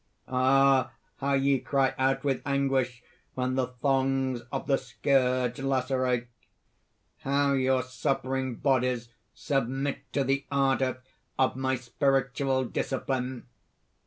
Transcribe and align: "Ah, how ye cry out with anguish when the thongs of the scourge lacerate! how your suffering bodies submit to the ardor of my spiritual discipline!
"Ah, 0.27 0.93
how 1.17 1.33
ye 1.33 1.59
cry 1.59 1.93
out 1.95 2.23
with 2.23 2.41
anguish 2.43 3.03
when 3.35 3.53
the 3.53 3.67
thongs 3.67 4.41
of 4.51 4.65
the 4.65 4.77
scourge 4.77 5.59
lacerate! 5.59 6.25
how 7.19 7.53
your 7.53 7.83
suffering 7.83 8.55
bodies 8.55 9.09
submit 9.35 9.99
to 10.11 10.23
the 10.23 10.43
ardor 10.49 11.03
of 11.37 11.55
my 11.55 11.75
spiritual 11.75 12.65
discipline! 12.65 13.45